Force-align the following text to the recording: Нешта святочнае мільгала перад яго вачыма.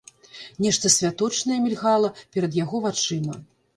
Нешта 0.65 0.91
святочнае 0.95 1.59
мільгала 1.67 2.09
перад 2.33 2.51
яго 2.63 2.83
вачыма. 2.89 3.35